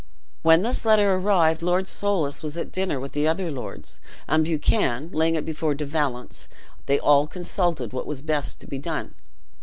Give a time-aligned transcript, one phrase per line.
[0.41, 5.11] When this letter arrived, Lord Soulis was at dinner with the other lords; and Buchan,
[5.11, 6.49] laying it before De Valence,
[6.87, 9.13] they all consulted what was best to be done.